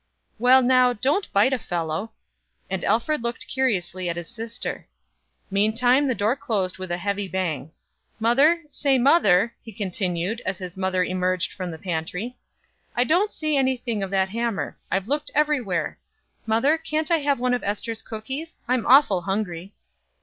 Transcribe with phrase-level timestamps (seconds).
[0.39, 2.13] "Well now, don't bite a fellow."
[2.71, 4.87] And Alfred looked curiously at his sister.
[5.51, 7.69] Meantime the door closed with a heavy bang.
[8.19, 12.35] "Mother, say, mother," he continued, as his mother emerged from the pantry,
[12.95, 14.75] "I don't see any thing of that hammer.
[14.89, 15.99] I've looked every where.
[16.47, 18.57] Mother, can't I have one of Ester's cookies?
[18.67, 19.71] I'm awful hungry."